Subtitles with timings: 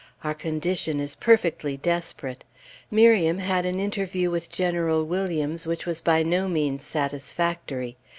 [0.23, 2.43] Our condition is perfectly desperate.
[2.89, 7.97] Miriam had an interview with General Williams, which was by no means satisfactory.